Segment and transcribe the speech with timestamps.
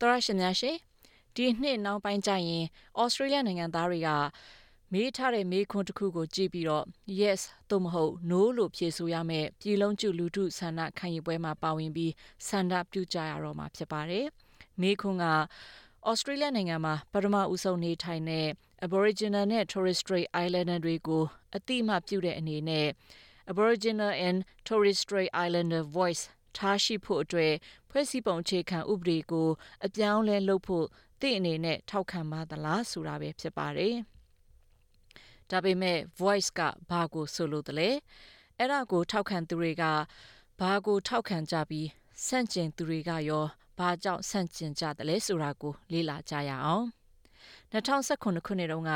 [0.00, 0.76] တော်ရရှင်များရှင်
[1.34, 2.64] ဒီနှစ်နောက်ပိုင်းကျရင်
[3.00, 4.10] ဩစတြေးလျနိုင်ငံသားတွေက
[4.92, 6.84] မေးထားတဲ့မေးခွန်းတစ်ခုကိုကြည့်ပြီးတော့
[7.20, 7.40] yes
[7.70, 12.12] သို့မဟုတ် no လို့ဖြေဆိုရမယ်ပြည်လုံးကျလူထုဆန္ဒခံယူပွဲမှာပါဝင်ပြီး
[12.48, 14.26] ဆန္ဒပြုကြရတော့မှာဖြစ်ပါတယ်
[14.80, 15.26] မေးခွန်းက
[16.08, 18.46] ဩစတြေးလျနိုင်ငံမှာပထမဦးဆုံးနေထိုင်တဲ့
[18.86, 21.24] Aboriginal နဲ့ Torres Strait Islander တွေကို
[21.56, 22.88] အတိအမှပြုတဲ့အနေနဲ့
[23.52, 26.24] Aboriginal and Torres Strait Islander Voice
[26.58, 27.54] ထားရှိဖို့အတွက်
[27.90, 29.48] ဖွဲ့စည်းပုံအခြေခံဥပဒေကို
[29.86, 30.86] အပြောင်းလဲလုပ်ဖို့
[31.20, 33.94] တင့်အနေနဲ့ထောက်ခံပါသလားဆိုတာပဲဖြစ်ပါတယ်။
[35.50, 37.90] ဒါပေမဲ့ voice ကဘာကိုဆိုလို့တလဲ
[38.58, 39.84] အဲ့ဒါကိုထောက်ခံသူတွေက
[40.60, 41.88] ဘာကိုထောက်ခံကြပြီး
[42.26, 43.44] ဆန့်ကျင်သူတွေကရော
[43.78, 46.86] ဘာကြောင့်ဆန့်ကျင်ကြတယ်လဲဆိုတာကိုလေ့လာကြရအောင်
[47.72, 48.92] 2019ခုနှစ်တုန်းက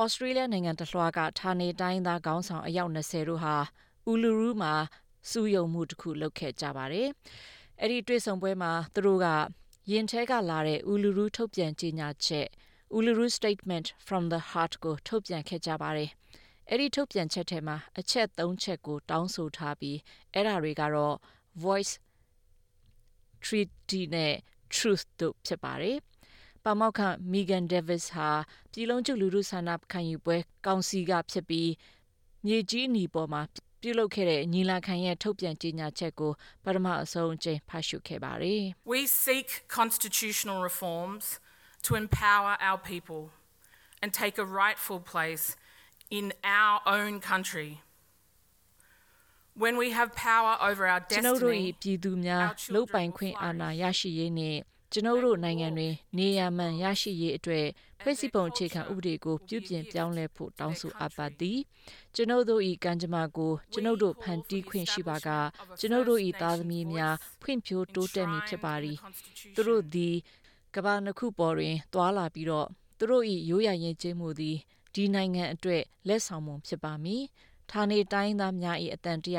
[0.00, 3.56] ဩစတြေးလျနိုင်ငံတလွှားကဌာနေတိုင်းသားခေါင်းဆောင်အယောက်20တို့ဟာ
[4.06, 4.74] အူလူရူမှာ
[5.28, 7.08] စူးယုံမှုတစ်ခုလုပ်ခဲ့ကြပါတယ်။
[7.80, 9.26] အဲ့ဒီတွေ့ဆုံပွဲမှာသူတို့က
[9.92, 12.48] ရင်ထဲကလာတဲ့အူလူရူထုတ်ပြန်ကြေညာချက်
[12.96, 16.10] Uluru Statement from the Heart ကိုထုတ်ပြန်ခဲ့ကြပါတယ်။
[16.68, 19.98] အဲ့ဒီထုတ်ပြန်ချက်ထဲမှာအချက်၃ချက်ကိုတောင်းဆိုထားပြီး
[20.34, 21.16] အဲ့ဒါတွေကတော့
[21.64, 21.94] voice
[23.44, 24.34] treaty နဲ့
[24.74, 25.96] truth တို့ဖြစ်ပါတယ်။
[26.64, 27.00] ပါမောက်ခ
[27.32, 28.30] Megan Davis ဟာ
[28.72, 30.36] ပြည်လုံးကျလူလူဆန္ဒခံယူပွဲ
[30.66, 31.70] ကောင်စီကဖြစ်ပြီး
[32.46, 33.42] မြေကြီးအနီပေါ်မှာ
[33.81, 36.31] ပြုလုပ်ခဲ့တဲ့ညီလာခံရဲ့ထုတ်ပြန်ကြေညာချက်ကို
[36.63, 38.63] ပထမအဆုံးအကြိမ်ဖတ်ရှုခဲ့ပါတယ်။
[38.95, 39.47] We seek
[39.79, 41.25] constitutional reforms
[41.85, 43.21] to empower our people
[44.01, 45.45] and take a rightful place
[46.19, 46.25] in
[46.61, 47.71] our own country.
[49.63, 54.57] When we have power over our ကျွန်တော်တို့ destiny, ပြည်သူများလုတ်ပိုင်ခွင့်အာဏာရရှိရေးနဲ့
[54.92, 57.66] ကျွန်တော်တို့နိုင်ငံတွင်နေရာမှန်ရရှိရေးအတွက်
[58.00, 61.58] ဖွဲ့စည်းပုံအခြေခံဥပဒေကိုပြုပြင်ပြောင်းလဲဖို့တောင်းဆိုအပ်ပါသည်
[62.14, 65.28] ကျွန်တော်တို့၏ကံကြမ္မာကိုကျွန်တော်တို့ဖန်တီးခွင့်ရှိပါက
[65.80, 68.96] ကျွန်တော်တို့၏သားသမီးများဖွံ့ဖြိုးတိုးတက်မည်ဖြစ်ပါသည်
[69.54, 70.14] သူတို့သည်
[70.74, 72.68] ကမ္ဘာနှစ်ခုပေါ်တွင်တွာလာပြီးတော့
[72.98, 74.56] သူတို့၏ရိုးရာရင်ကျေးမှုသည်
[74.94, 77.22] ဒီနိုင်ငံအတွက်လက်ဆောင်မှုဖြစ်ပါမည်
[77.70, 79.38] ဌာနေတိုင်းသားများ၏အတန်တရ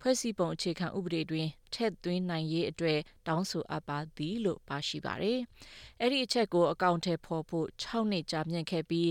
[0.00, 5.38] ဖွဲ့စည်းပုံအခြေခံဥပဒေတွင် ထည့်သွင်းနိုင်ရေးအတွက်တောင်းဆိုအပ်ပါသည်လို့ပါရှိပါတယ်။
[6.00, 9.10] အဲ့ဒီအချက်ကိုအကောင့်ထဲပေါ်ဖို့6နှစ်ကြာမြင့်ခဲ့ပြီး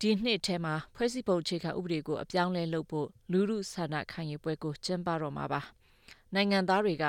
[0.00, 5.60] ဒီနှစ်ထဲမှာဖွဲ့စည်းပုံအခြေခံဥပဒေကိုအပြောင်းလဲလုပ်ဖို့လူမှုဆန္ဒခံယူပွဲကိုကျင်းပတော့မှာပါ။
[6.34, 7.06] နိုင်ငံသားတွေက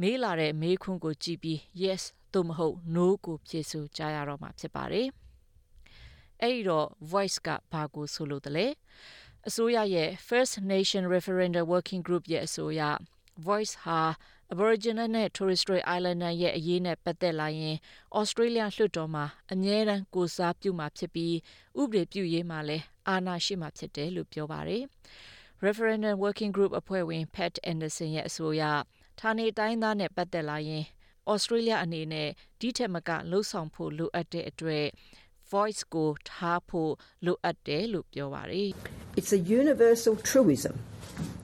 [0.00, 2.02] မေးလာတဲ့မေးခွန်းကိုကြည့်ပြီး yes
[2.34, 5.06] သို့မဟုတ် no ကိုဖြေဆိုကြရတော့မှာဖြစ်ပါတယ်။
[6.42, 8.66] အဲ့ဒီတော့ voice ကဘာကိုဆိုလို့တလဲ။
[9.48, 12.82] အစိုးရရဲ့ First Nation Referendum Working Group ရဲ့အဆိုအရ
[13.46, 14.00] Voice ဟာ
[14.52, 17.76] Aboriginal နဲ့ Torres Strait Islander ရဲ့အရေးနဲ့ပတ်သက်လာရင်
[18.18, 21.34] Australia လွှတ်တော်မှာအမြဲတမ်းကိုစားပြုမှာဖြစ်ပြီး
[21.80, 24.82] ဥပဒေပြုရေးမှာလည်းအာဏာရှိမှာဖြစ်တယ်လို့ပြောပါတယ်။
[25.64, 28.62] Referendum Working Group အဖွဲ့ဝင် Pat Anderson ရဲ့အဆိုအရ
[29.20, 30.84] ဌာနေတိုင်းသားနဲ့ပတ်သက်လာရင်
[31.32, 32.28] Australia အနေနဲ့
[32.60, 34.86] ဒီထက်မကလှုပ်ဆောင်ဖို့လိုအပ်တဲ့အတွက်
[35.52, 36.92] voice ကိုထားဖို့
[37.24, 38.70] လိုအပ်တယ်လို့ပြောပါတယ်
[39.18, 40.74] It's a universal truism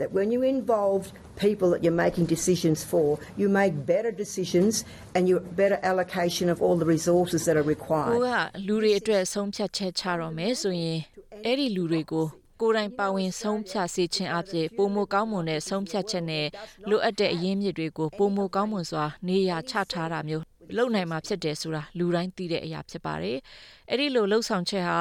[0.01, 1.03] that when you involve
[1.45, 6.57] people that you're making decisions for, you make better decisions and you better allocation of
[6.65, 8.13] all the resources that are ကို required.
[8.27, 8.29] က
[8.67, 10.99] လူတွေအတွက်ဆုံးဖြတ်ချက်ချတော့မယ်ဆိုရင်
[11.45, 12.27] အဲ့ဒီလူတွေကို
[12.61, 16.47] ကိုယ်တိုင်ပါဝင်ဆုံးဖြတ်စေခြင်းအပြင်ပုံမကောင်းမွန်တဲ့ဆုံးဖြတ်ချက်နဲ့
[16.89, 20.45] လိုအပ်တဲ့အရင်းမြစ်တွေကိုပုံမကောင်းမွန်စွာနေရာချထားတာမျိုး
[20.77, 23.39] လုပ်နိုင်မှာဖြစ်တယ်ဆိုတာလူတိုင်းသိတဲ့အရာဖြစ်ပါတယ်။
[23.91, 25.01] အဲ့ဒီလိုလှုပ်ဆောင်ချက်ဟာ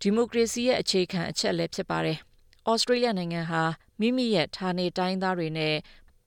[0.00, 2.18] ဒီမိုကရေစီရဲ့အခြေခံအချက်လည်းဖြစ်ပါတယ်။
[2.70, 3.62] ဩစတြေးလျနိုင်ငံဟာ
[4.00, 5.74] မိမိရဲ့ဌာနေတိုင်းသားတွေနဲ့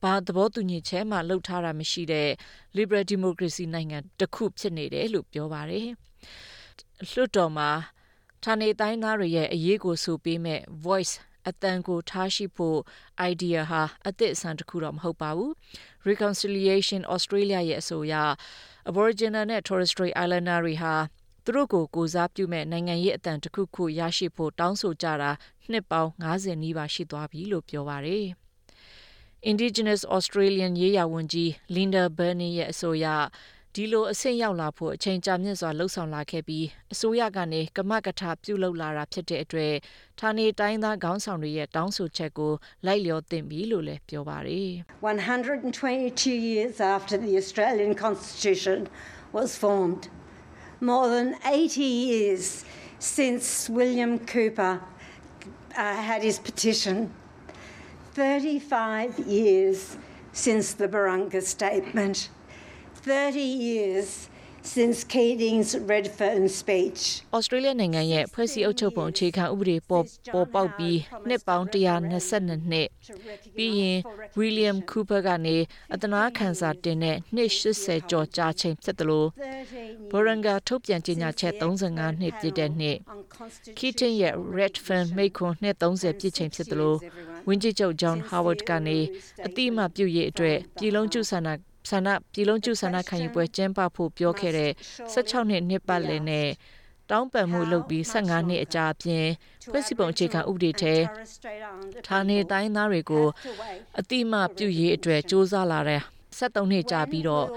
[0.04, 2.30] ဘာသဘောတူညီချက်မှလှုပ်ထားတာမရှိတဲ့
[2.78, 5.88] liberal democracy နိုင်ငံတစ်ခုဖြစ်နေတယ်လို့ပြောပါတယ်။
[7.10, 7.70] လွှတ်တော်မှာ
[8.44, 11.14] ဌာနေတိုင်းသားတွေရဲ့အရေးကိုဆိုပေးမဲ့ voice
[11.48, 12.80] အတန်ကိုထားရှိဖို့
[13.32, 15.52] idea ဟာအသစ်အဆန်းတစ်ခုတော့မဟုတ်ပါဘူး
[16.10, 18.16] Reconciliation Australia ရဲ့အဆိုအရ
[18.90, 20.94] Aboriginal နဲ့ Torres Strait Islander တွေဟာ
[21.52, 25.32] သူတို့ကိုကိုစားပြုမဲ့နိုင်ငံရေးအတန်တစ်ခုခုရရှိဖို့တောင်းဆိုကြတာ
[25.72, 28.26] နှစ်ပေါင်း90နီးပါးရှိသွားပြီလို့ပြောပါတယ်
[29.52, 33.06] Indigenous Australian ရေးရာဝန်ကြီး Linda Burney ရဲ့အဆိုအရ
[33.76, 39.74] ဒီလိုအဆင့်ရောက်လာဖို့အချိန်ကြာမြင့်စွာလှုပ်ဆောင်လာခဲ့ပြီးအစိုးရကနေကမကထပြုလုပ်လာတာဖြစ်တဲ့အတွက်
[40.20, 42.54] ဌာနေတိုင်းသားခေါင်းဆောင်တွေရဲ့တောင်းဆိုချက်ကို
[42.86, 44.70] လိုက်လျောသင့်ပြီလို့လည်းပြောပါတယ်
[45.02, 48.80] 122 years after the Australian Constitution
[49.38, 50.02] was formed,
[50.82, 52.66] more than 80 years
[53.00, 54.82] since William Cooper
[55.76, 57.12] uh, had his petition,
[58.14, 59.98] 35 years
[60.32, 62.30] since the Barunga Statement,
[62.96, 64.29] 30 years
[64.64, 67.02] since Keating's Redfern speech.
[67.36, 72.88] ဩစတြေးလျနိုင်ငံရဲ့ဖွဲ့စည်းအုပ်ချုပ်ပုံအခြေခံဥပဒေပေါ်ပေါ်ပေါက်ပြီးနှစ်ပေါင်း122နှစ်
[73.56, 74.00] ပြီးရင်
[74.40, 75.58] William Cooper ကနေ
[75.94, 79.28] အတနာခံစာတင်တဲ့နှစ်80ကျော်ကြာချိန်ဖြစ်တယ်လို့
[80.12, 82.98] ဘော်ရန်ဂါထုတ်ပြန်ကြေညာချက်35နှစ်ပြည့်တဲ့နှစ်
[83.78, 86.98] Keating ရဲ့ Redfern မိခွန်းနှစ်30ပြည့်ချိန်ဖြစ်တယ်လို့
[87.48, 88.98] ဝင်းကြီးချုပ် John Howard ကနေ
[89.46, 91.50] အတိအမှပြုရေးအတွက်ပြည်လုံးကျူဆန္ဒ
[91.90, 94.72] ဆန္ဒပြည်လုံးကျူဆန္ဒခံယူပွဲကျင်းပဖို့ပြောခဲ့တဲ့
[95.14, 96.50] 16နှစ်နှစ်ပတ်လည်နဲ့
[97.10, 99.26] တောင်းပန်မှုလုပ်ပြီး15နှစ်အကြာအပြင်
[99.72, 100.96] ဖွဲ့စည်းပုံအခြေခံဥပဒေထဲ
[102.08, 103.28] ဌာနေတိုင်းသားတွေကို
[104.00, 106.02] အတိအမှပြုရေးအတွက်စ조사လာတဲ့
[106.38, 107.48] 73နှစ်ကြာပြီးတော့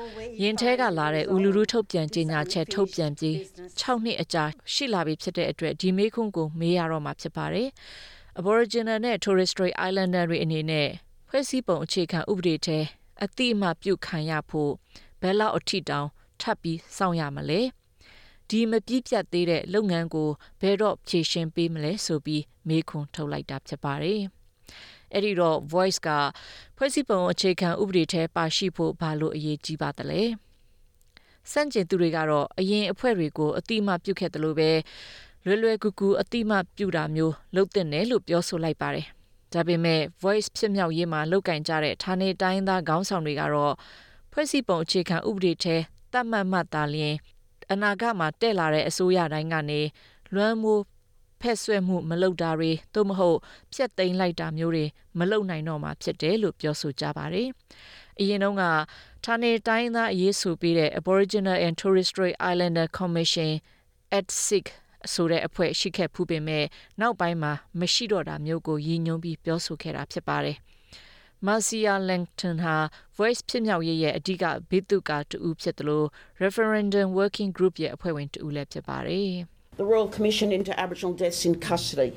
[0.42, 3.36] ရင်ထဲကလာတဲ့ဦးလူလူထုတ်ပြန်ကြေညာချက်ထုတ်ပြန်ပြီး
[3.80, 7.68] 6နှစ်အကြာရှိလာပြီဖြစ်တဲ့အတွက်ဒီမေးခွန်းကိုမေးရတော့မှာဖြစ်ပါတယ်။
[8.40, 10.88] Aboriginal နဲ့ Torres Strait Islander တွေအနေနဲ့
[11.28, 12.78] ဖွဲ့စည်းပုံအခြေခံဥပဒေထဲ
[13.24, 14.72] အတိအမှပြုခံရဖို့
[15.20, 16.08] ဘယ်လောက်အထိတောင်
[16.40, 17.60] ထပ်ပြီးစောင့်ရမလဲ
[18.48, 20.30] ဒီမပြည့်ပြတ်သေးတဲ့လုပ်ငန်းကို
[20.60, 24.22] ဘယ်တော့ဖြေရှင်းပေးမလဲဆိုပြီးမေးခွန်းထုတ်လိုက်တာဖြစ်ပါတယ်
[25.12, 26.08] အဲ့ဒီတော့ voice က
[26.76, 30.22] ဖွဲ့စည်းပုံအခြေခံဥပဒေထဲပါရှိဖို့ဘာလို့အရေးကြီးပါသလဲ
[31.50, 34.70] စန့်ကျင်သူတွေကတော့အရင်အဖွဲ့တွေကိုအတိအမှပြုခဲ့တယ်လို့ပဲ
[35.44, 39.06] လွယ်လွယ်ကူကူအတိအမှပြုတာမျိုးလုပ်တဲ့နယ်လို့ပြောဆိုလိုက်ပါတယ်
[39.54, 43.74] ဒါပေမဲ့ voice ဖြစ်မြောက်ရေးမှာလောက်ကင်ကြတဲ့ဌာနေတိုင်းသားခေါင်းဆောင်တွေကတော့
[44.32, 45.76] ဖွဲ့စည်းပုံအခြေခံဥပဒေထဲ
[46.12, 47.16] တတ်မှတ်မှတ်သာလျင်
[47.72, 49.80] အနာဂတ်မှာတက်လာတဲ့အစိုးရတိုင်းကနေ
[50.34, 50.82] လွမ်းမိုး
[51.40, 53.38] ဖက်ဆွဲမှုမလုပ်တာတွေသို့မဟုတ်
[53.74, 54.84] ဖြက်သိမ်းလိုက်တာမျိုးတွေ
[55.18, 57.48] မလုပ်နိုင်တော့မှာဖြစ်တယ်လို့ပြောဆိုကြပါတယ်။
[58.20, 58.64] အရင်တုန်းက
[59.24, 63.50] ဌာနေတိုင်းသားအရေးဆိုပြီးတဲ့ Aboriginal and Torres Strait Islander Commission
[64.18, 64.66] ATSIC
[65.13, 66.65] ဆိုတဲ့အဖွဲ့ရှိခဲ့ဖူးပေမဲ့
[67.01, 70.57] နောက်ပိုင်းမှာမရှိတော့တာမျိုးကိုရည်ညွှန်းပြီးပြောဆိုခဲ့တာဖြစ်ပါတယ်။
[71.45, 72.75] Marcia Langton ဟာ
[73.17, 76.07] Voice ဖြစ်မြောက်ရေးရဲ့အဓိကဘိတုကတူဖြစ်တယ်လို့
[76.43, 79.31] Referendum Working Group ရဲ့အဖွဲ့ဝင်တူလည်းဖြစ်ပါတယ်။
[79.81, 82.11] The Royal Commission into Aboriginal Deaths in Custody,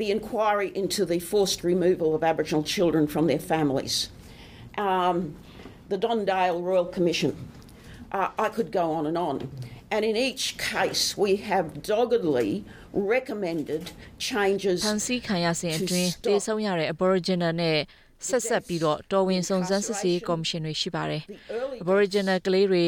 [0.00, 3.94] the inquiry into the forced removal of Aboriginal children from their families,
[4.88, 5.16] um,
[5.92, 7.30] the Don Dale Royal Commission.
[8.11, 9.35] Uh, I could go on and on.
[9.89, 12.49] And in each case, we have doggedly
[12.93, 13.83] recommended
[14.29, 17.77] changes ဖန်စီခံရစဉ်အတွင်းတေဆုံးရတဲ့ Aboriginal နဲ့
[18.27, 21.23] ဆက်ဆက်ပြီးတော့တော်ဝင်စုံစမ်းစစ်ဆေးကော်မရှင်တွေရှိပါတယ်။
[21.83, 22.85] Aboriginal ကလေးတွေ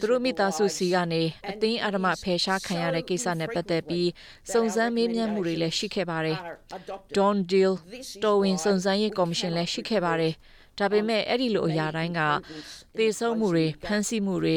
[0.00, 4.08] သူတို့မိသားစုစီကနေအသိအဓမ္မဖယ်ရှားခံရတဲ့ကိစ္စနဲ့ပတ်သက်ပြီး
[4.52, 6.38] စုံစမ်းမေးမြန်းမှုတွေလည်းရှိခဲ့ပါတယ်။
[7.16, 7.72] Don Deal
[8.24, 10.34] တော်ဝင်စုံစမ်းရေးကော်မရှင်လည်းရှိခဲ့ပါတယ်။
[10.78, 12.20] ဒါပေမဲ့အဲ့ဒီလိုအရာတိုင်းက
[12.98, 14.56] သေဆုံးမှုတွေဖမ်းဆီးမှုတွေ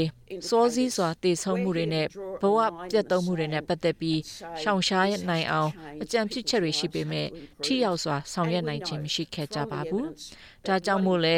[0.50, 2.06] စောစည်းစွာသေဆုံးမှုတွေနဲ့
[2.42, 2.58] ဘဝ
[2.92, 4.20] ပြတ်သုံးမှုတွေနဲ့ပတ်သက်ပြီး
[4.62, 5.72] ရှောင်ရှားနိုင်အောင်
[6.02, 7.28] အကြံပြုချက်တွေရှိပေမဲ့
[7.64, 10.06] ထိရောက်စွာဆောင်ရွက်နိုင်ခြင်းမရှိခဲ့ကြပါဘူး။
[10.68, 11.38] ဒါကြောင့်မို့လဲ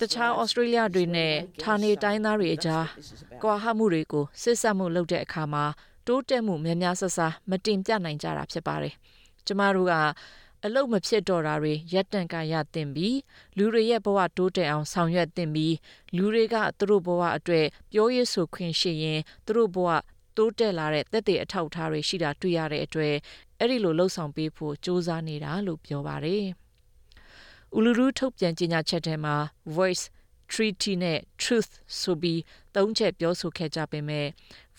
[0.00, 1.32] တခြားဩစတြေးလျတွေနဲ့
[1.62, 2.86] ဌာနေတိုင်းသားတွေအကြား
[3.42, 5.64] ကွာဟမှုတွေကိုစစ်ဆက်မှုလုပ်တဲ့အခါမှာ
[6.06, 7.18] တိုးတက်မှုများများဆဆ
[7.50, 8.94] မတင်ပြနိုင်ကြတာဖြစ်ပါတယ်။
[9.46, 9.94] ကျမတို့က
[10.66, 13.18] အလုတ်မဖြစ်တော့တာတွေရက်တန့်ကရတင်ပြီး
[13.56, 15.74] လူတွေရဲ့ဘဝတိုးတက်အောင်ဆောင်ရွက်တင်ပြီး
[16.16, 19.88] လူတွေကသူတို့ဘဝအတွက်ပြောရဆိုခွင့်ရှိရင်သူတို့ဘဝ
[20.36, 23.14] တိုးတက်လာတဲ့တက်တဲ့အထောက်အထားတွေရှိတာတွေ့ရတဲ့အတွက်
[23.58, 26.44] အဲ့ဒီလိုလှုပ်ဆောင်ပေးဖို့စ조사နေတာလို့ပြောပါတယ်။
[27.76, 29.36] ဥလူရူထုတ်ပြန်ကြေညာချက်ထဲမှာ
[29.76, 30.04] voice
[30.52, 32.40] treaty နဲ့ truth ဆိုပြီး
[32.74, 34.26] သုံးချက်ပြောဆိုခဲ့ကြပေမဲ့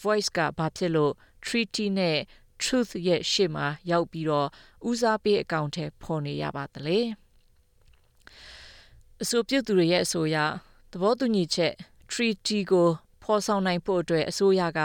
[0.04, 1.14] voice ကဘာဖြစ်လို့
[1.46, 2.18] treaty နဲ့
[2.66, 4.48] truth ရဲ့ရှေ့မှာရောက်ပြီးတော့
[4.90, 7.00] ဦးစားပေးအကောင့်ထဲပေါ်နေရပါသလဲ
[9.22, 10.38] အဆိုပြုသူတွေရဲ့အဆိုအရ
[10.92, 11.74] သဘောတူညီချက်
[12.12, 12.88] treaty ကို
[13.24, 14.82] ဖော်ဆောင်နိုင်ဖို့အတွက်အစိုးရက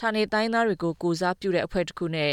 [0.00, 2.32] ဌာနေတိုင်းသားတွေကိုကိုစားပြုတဲ့အဖွဲ့တစ်ခုနဲ့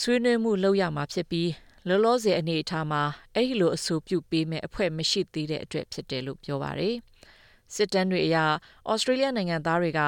[0.00, 1.50] ဆွေးနွေးမှုလုပ်ရမှာဖြစ်ပြီး
[1.88, 3.02] လောလောဆယ်အနေအထားမှာ
[3.34, 6.96] အဲ့ဒီလိုအဆိုပြုပေးမဲ့အဖွဲ့မရှိသေးတဲ့အတွက်ဖြစ်တယ်လို့ပြောပါတယ်
[7.74, 8.36] စစ်တမ်းတွေအရ
[8.90, 10.00] ဩစတြေးလျနိုင်ငံသားတွေက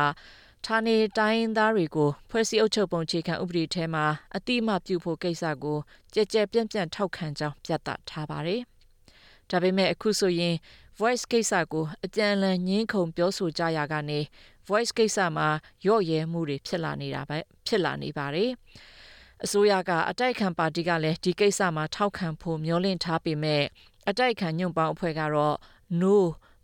[0.66, 4.04] ဌာနေတိုင်းသားတွေကိုဖွဲ့စည်းအုပ်ချုပ်ပုံအခြေခံဥပဒေထဲမှာ
[4.36, 5.78] အတိအမှပြုဖို့ကိစ္စကို
[6.14, 8.60] ကြက်ကြက်ပြန့်ပြန့်ထောက်ခံကြောင်းပြသထားပါတယ်။
[9.50, 10.54] ဒါပေမဲ့အခုဆိုရင်
[10.98, 14.20] voice ကိစ္စကိုအကြံလန်ညင်းခုန်ပြောဆိုကြရကနေ
[14.68, 15.48] voice ကိစ္စမှာ
[15.86, 18.50] ရော့ရဲမှုတွေဖြစ်လာနေတာပဲဖြစ်လာနေပါတယ်။
[19.44, 23.64] အစိုးရကအတိုက်ခံပါတီကလည်းဒီကိစ္စမှာထောက်ခံဖို့မျှော်လင့်ထားပေမဲ့
[24.08, 25.56] အတိုက်ခံညွန့်ပေါင်းအဖွဲ့ကတော့
[26.00, 26.16] no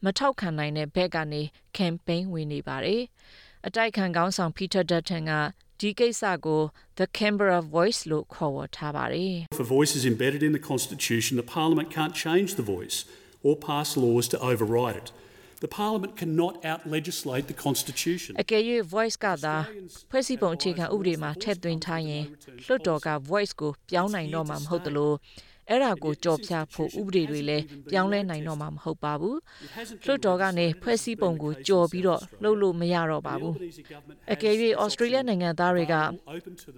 [0.05, 1.43] မထောက်ခံနိုင်တဲ့ဘက်ကနေ
[1.77, 3.03] campaign ဝင်နေပါတယ်။
[3.69, 5.33] အတိုက်ခံခေါင်းဆောင် Peter Dutton က
[5.81, 6.63] ဒီကိစ္စကို
[7.01, 12.15] the Canberra Voice လို့ခေါ်ဝေါ်ထားပါတယ် If a voice is embedded in the constitution the parliament can't
[12.25, 12.97] change the voice
[13.47, 15.09] or pass laws to override it
[15.67, 18.31] The Parliament cannot out legislate the Constitution.
[18.43, 18.63] အကယ်၍
[18.97, 19.57] voice ကသာ
[20.11, 22.25] ဖွဲ့စည်းပုံအခြေခံဥပဒေမှာထည့်သွင်းထားရင်
[22.67, 25.13] လွှတ်တော်က voice ကိုပြောင်းနိုင်တော့မှာမဟုတ်သလို
[25.69, 29.39] အဲ့ဒါကိုကြော်ဖြတ်ဖို့ဥပဒေတွေလည်းပြောင်းလဲနိုင်တော့မှာမဟုတ်ပါဘူး
[30.05, 33.55] လွှတ်တော်ကနေဖွဲ့စည်းပုံကိုကြော်ပြီးတော့လှုပ်လို့မရတော့ပါဘူး
[34.33, 34.55] အကယ်၍
[34.85, 35.95] Australia နိုင်ငံသားတွေက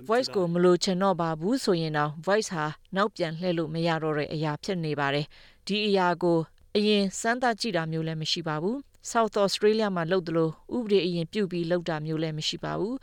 [0.08, 2.66] voice ကိုမလို့ချင်တော့ပါဘူးဆိုရင်တော့ voice ဟာ
[2.96, 5.26] နောက်ပြန်လှည့်လို့မရတော့တဲ့အရာဖြစ်နေပါတယ်
[5.66, 6.38] ဒီအရာကို
[6.76, 8.76] အရင်စမ်းသပ်ကြည့်တာမျိုးလည်းမရှိပါဘူး
[9.12, 12.96] South Australia မှာလုပ်သလိုဥပဒေအရင်ပြုတ်ပြီးလုပ်တာမျိုးလည်းမရှိပါဘူး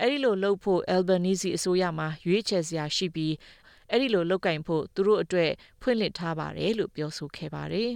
[0.00, 3.32] အဲ့ဒီလိုလုပ်ဖို့ Albanese အစိုးရမှာရွေးချယ်စရာရှိပြီး
[3.90, 5.50] အဲ့ဒီလိုလောက်ကင်ဖို့သူတို့အတွက်
[5.82, 7.90] ဖွင့်လှစ်ထားပါတယ်လို့ပြောဆိုခဲ့ပါတယ်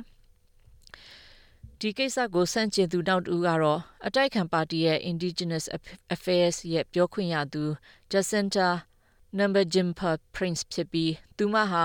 [1.80, 5.64] ဒီကိစ္စကိုစန့်ကျင်သူနောက်တူကတော့အတိုက်ခံပါတီရဲ့ Indigenous
[6.14, 7.64] Affairs ရဲ့ပြောခွင့်ရသူ
[8.12, 8.68] Jacinta
[9.38, 11.84] Nampijinpa Prince ဖြစ်ပြီးသူမဟာ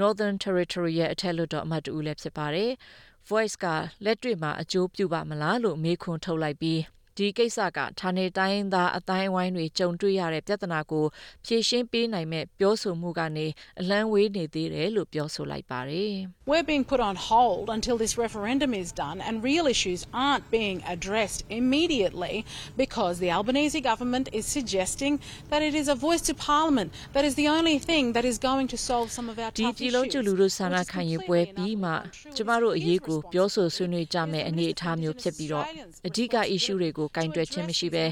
[0.00, 2.70] Northern Territory ရဲ့အထက်လွှတ်တော်အမတ်တူလည်းဖြစ်ပါတယ်။
[3.30, 3.64] Voice က
[4.04, 6.80] လက်တွေ့မှာအကျိုးပြုပါမလားလို့မေးခွန်းထုတ်လိုက်ပြီး
[7.18, 11.04] ဒီကိစ္စကဌာနေတိုင်းသားအတိုင်းဝိုင်းတွေကြုံတွေ့ရတဲ့ပြဿနာကို
[11.46, 13.46] ဖြေရှင်းပေးနိုင်မဲ့ပြောဆိုမှုကနေ
[13.80, 16.14] အလန်းဝေးနေသေးတယ်လို့ပြောဆိုလိုက်ပါတယ်။
[16.50, 20.78] We're being put on hold until this referendum is done and real issues aren't being
[20.94, 22.36] addressed immediately
[22.82, 25.14] because the Albanese government is suggesting
[25.50, 28.66] that it is a voice to parliament that is the only thing that is going
[28.74, 29.60] to solve some of our tough issues.
[29.60, 31.92] ဒီပြည်လုံးကျလူတို့ဆန္ဒခံယူပွဲပြီးမှ
[32.36, 35.66] ကျမတို့အရေးကိုပြောဆိုဆွေးနွေးကြမယ်အနေအထားမျိုးဖြစ်ပြီးတော့
[36.08, 38.04] အဓိက issue တွေကိုကိုကင်တွယ်ခြင်းမရှိဘဲ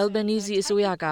[0.00, 1.06] Albanese အစိုးရက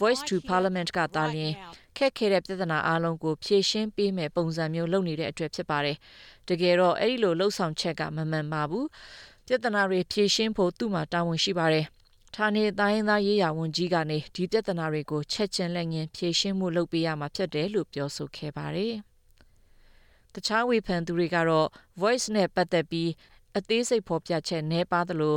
[0.00, 1.52] Voice to Parliament ကတားလျင်
[1.96, 5.96] ခက်ခဲတဲ့ပြဿနာအလုံးကိုဖြေရှင်းပေးမယ်ပုံစံမျိုးလုပ်နေတဲ့အတွက်ဖြစ်ပါတယ်။
[6.48, 8.86] တကယ်တော့အဲ့ဒီလိုလှုပ်ဆောင်ချက်ကမမှန်ပါဘူး။
[9.46, 11.86] ပြဿနာတွေဖြေရှင်းဖို့သူ့မှာတာဝန်ရှိပါတယ်။
[12.36, 18.94] ဌာနေတိုင်းသားရေးရာဝန်ကြီးကနေဒီပြဿနာတွေကိုချက်ချင်းလက်ငင်းဖြေရှင်းမှုလုပ်ပေးရမှာဖြစ်တယ်လို့ပြောဆိုခဲ့ပါတယ်။
[20.34, 21.68] တခြားဝေဖန်သူတွေကတော့
[22.00, 23.10] voice နဲ့ပတ်သက်ပြီး
[23.56, 25.36] အသေးစိတ်ဖော်ပြချက်နှဲပါသလို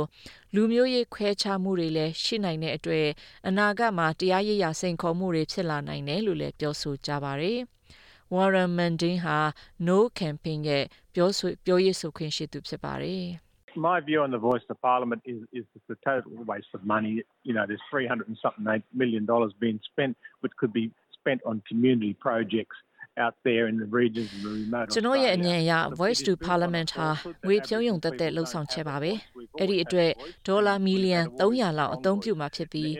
[0.54, 3.06] လူမျိုးရေးခွဲခြားမှုတွေလည်းရှိနိုင်တဲ့အတွက်
[3.48, 7.58] အနာဂတ်မှာတရားရေးရာစိန်ခေါ်မှုတွေဖြစ်လာနိုင်တယ်လို့လည်းပြောဆိုကြပါတယ်။
[8.34, 9.38] Warren Mundine ဟာ
[9.88, 13.26] No Campaign ရဲ့ပြောဆိုပြောရေးဆိုခွင့်ရှိသူဖြစ်ပါတယ်။
[13.88, 17.12] My view on the voice of parliament is, is it's a total waste of money.
[17.48, 21.62] You know, there's 300 and something million dollars being spent, which could be spent on
[21.70, 22.76] community projects
[23.16, 27.08] out there in the regions and the remote ကျွန်တော်ရဲ့အမြင်အရ Voice to Parliament ဟာ
[27.46, 29.12] ငွေဖြုံးယုံတက်တဲ့လှုပ်ဆောင်ချက်ပါပဲ
[29.58, 30.10] အဲ့ဒီအတွက်
[30.46, 32.92] ဒေါ်လာမီလီယံ300လောက်အသုံးပြုမှာဖြစ်ပြီး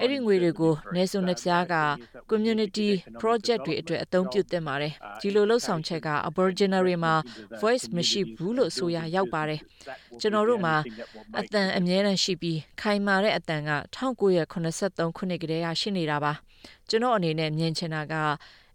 [0.00, 1.74] အဲ့ဒီငွေတွေကိုနေစုံနှဖျားက
[2.30, 2.88] community
[3.20, 7.14] project တွေအတွက်အသုံးပြုသင့်ပါတယ်ဒီလိုလှုပ်ဆောင်ချက်က Aboriginal တွေမှာ
[7.60, 9.60] voice မရှိဘူးလို့ဆိုရရောက်ပါတယ်
[10.20, 10.74] ကျွန်တော်တို့မှာ
[11.38, 16.32] အတန်အမြဲတမ်းရှိပြီးခိုင်မာတဲ့အတန်က1983ခုနှစ်ကတည်းကရှိနေတာပါ
[16.88, 18.14] ကျွန်တော်အနေနဲ့မြင်ချင်တာက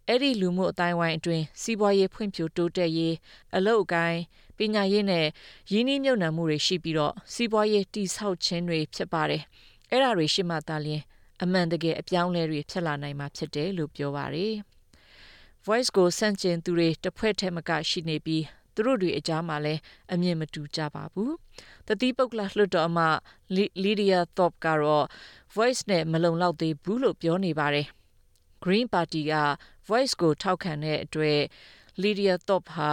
[0.10, 3.16] အဲ့ဒီလူမှုအတိုင်းဝိုင်းအတွင်းစီးပွားရေးဖွံ့ဖြိုးတိုးတက်ရေး
[3.56, 4.20] အလုပ်အကိုင်း
[4.58, 5.26] ပညာရေးနဲ့
[5.72, 9.44] ရင်းနှီးမြှုပ်နှံမှုတွေရှိပြီးတော့စီးပွားရေးတည်ဆောက်ခြင်းတွေဖြစ်ပါတယ်။
[9.92, 11.04] အဲ့ဒါတွေရှိမှသာလျှင်
[11.44, 14.54] အမှန်တကယ်အပြောင်းလဲတွေဖြစ်လာနိုင်မှာဖြစ်တယ်လို့ပြောပါတယ်။
[15.66, 19.82] Voice ကိုစန့်ကျင်သူတွေတစ်ဖွဲ့ထဲမကရှိနေပြီးသူတို့တွေအကြားမှာလည်း
[20.14, 21.32] အမြင်မတူကြပါဘူး။
[21.88, 23.08] တတိပုတ်ကလလွတ်တော်မှာ
[23.84, 25.06] Lydia Thorpe ကတော့
[25.56, 27.88] Voice နဲ့မလုံလောက်သေးဘူးလို့ပြောနေပါတယ်။
[28.64, 29.34] Green Party က
[29.88, 31.40] Voice ကိုထောက်ခံတဲ့အတွက်
[32.02, 32.92] Lydia Thorpe ဟာ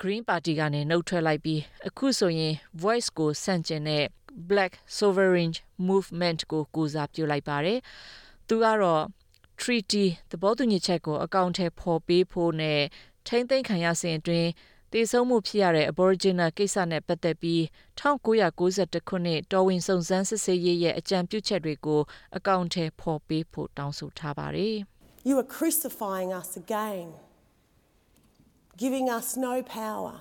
[0.00, 4.04] Green Party ကနေနှုတ်ထွက်လိုက်ပြီးအခုဆိုရင် Voice ကိုဆန့်ကျင်တဲ့
[4.50, 5.52] Black Sovereign
[5.88, 7.78] Movement ကိုကိုစားပြုလိုက်ပါတယ်။
[8.48, 9.04] သူကတော့
[9.60, 12.82] Treaty သဘောတူညီချက်ကိုအကောင့်ထဲပေါ်ပေးဖို့နဲ့
[13.26, 14.48] ထိမ့်သိမ်းခံရစဉ်အတွင်း
[14.92, 17.62] တည်ဆုံမှုဖြစ်ရတဲ့ Aboriginal ကိစ္စနဲ့ပတ်သက်ပြီး
[18.00, 22.00] 1992ခုနှစ်တော်ဝင်စုံစမ်းစစ်ဆေးရေးရဲ့အကြံပြုချက်တွေကို
[22.36, 24.76] အကောင့်ထဲပေါ်ပေးဖို့တောင်းဆိုထားပါတယ်။
[25.26, 27.12] You are crucifying us again,
[28.76, 30.20] giving us no power.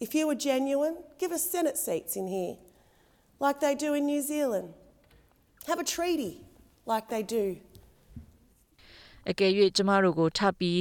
[0.00, 2.56] If you were genuine, give us Senate seats in here,
[3.38, 4.74] like they do in New Zealand.
[5.68, 6.40] Have a treaty,
[6.84, 7.58] like they do
[9.28, 10.80] အကယ်၍ကျမတို့ကိုထပ်ပြီး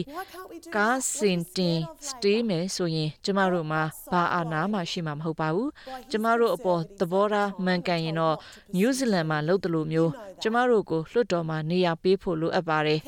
[0.75, 3.81] ကားစင်တင်စတေးမယ်ဆိုရင် ကျမတို့မှာ
[4.11, 5.71] ဘာအာဏာမှရှိမှာမဟုတ်ပါဘူး
[6.11, 8.35] ကျမတို့အပေါ်သဘောထားမှန်ကန်ရင်တော့
[8.75, 12.99] နယူးဇီလန်မှာလှုပ်တယ်လို့မျိုးကျမတို့ကိုလွှတ်တော်မှာနေရာပေးဖို့လိုအပ်ပါတယ်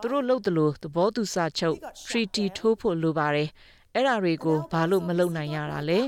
[0.00, 1.76] သူတို့လှုပ်တယ်လို့သဘောတူစာချုပ်
[2.08, 3.48] treaty ထိုးဖို့လိုပါတယ်
[3.94, 6.00] အဲ့ဓာတွေကိုဘာလို့မလုပ်နိုင်ရတာလဲ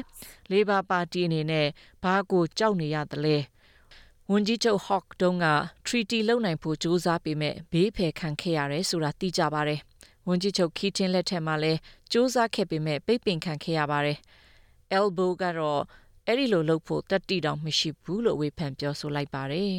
[0.51, 1.67] လေဘာပါတီအနေနဲ့
[2.03, 3.37] ဘာကိုကြောက်နေရသလဲ
[4.33, 5.47] ဝန်ကြီးချုပ် Hawke တုန်းက
[5.87, 9.81] treaty လုပ်နိုင်ဖို့ ကြိုးစားပေမဲ့ ဘေးဖယ်ခံခဲ့ရတယ်ဆိုတာ သိကြပါတယ်။
[10.29, 11.79] ဝန်ကြီးချုပ် Keating လက်ထက်မှာလည်း
[12.13, 14.19] ကြိုးစားခဲ့ပေမဲ့ ပိတ်ပင်ခံခဲ့ရပါတယ်။
[14.99, 15.83] Elbow ကတော့
[16.27, 19.75] အဲ့ဒီလိုလုပ်ဖို့တတိတောင်မရှိဘူးလို့ ဝေဖန်ပြောဆိုလိုက်ပါတယ်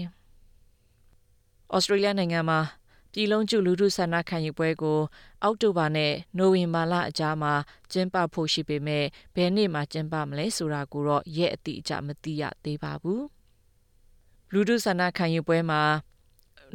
[1.75, 2.60] ။Australia နိုင်ငံမှာ
[3.12, 5.00] ပြည်လုံးကျလူထုဆန္ဒခံယူပွဲကို
[5.44, 7.54] အောက်တိုဘာနဲ့ နိုဝင်ဘာလအကြားမှာ
[7.92, 13.24] ကျင်းပဖို့ရှိပေမဲ့ ဘယ်နေ့မှာ ကျင်းပမလဲဆိုတာကိုတော့ ရက်အတိအကျ မသိရသေးပါဘူး။
[14.54, 15.82] လူထုဆန္ဒခံယူပွဲမှာ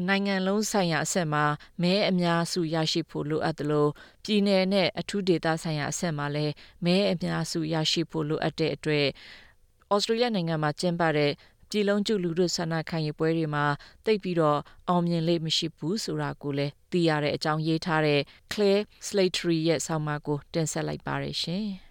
[0.09, 1.45] နိုင်ငံလုံးဆိုင်ရာအဆင့်မှာ
[1.83, 3.91] မဲအများစုရရှိဖို့လိုအပ်တယ်လို့
[4.25, 6.53] ပြည်내နဲ့အထူးဒေသဆိုင်ရာအဆင့်မှာလည်း
[6.85, 9.07] မဲအများစုရရှိဖို့လိုအပ်တဲ့အတွက်
[9.95, 11.33] ဩစတြေးလျနိုင်ငံမှာကျင်းပတဲ့
[11.71, 13.65] ပြည်လုံးကျလူတို့ဆန္ဒခံယူပွဲတွေမှာ
[14.07, 14.59] တိတ်ပြီးတော့
[14.89, 18.21] အောင်မြင်လေမရှိဘူးဆိုတာကိုလည်းသိရတဲ့အကြောင်းရေးထားတဲ့
[18.53, 21.69] Claire Slattery ရဲ့ဆောင်းပါးကိုတင်ဆက်လိုက်ပါရရှင်။